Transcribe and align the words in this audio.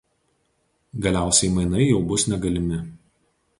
Galiausiai 1.03 1.51
mainai 1.59 1.85
jau 1.91 2.01
bus 2.09 2.27
negalimi. 2.35 2.83